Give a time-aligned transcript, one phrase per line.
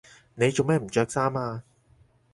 [0.33, 1.61] 你做咩唔着衫呀？